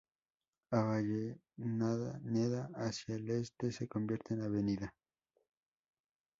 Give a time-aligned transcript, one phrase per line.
[0.71, 4.51] Avellaneda hacia el este se convierte en Av.